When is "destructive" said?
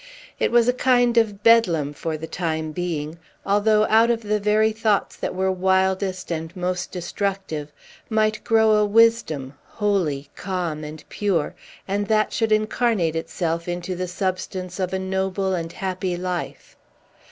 6.91-7.71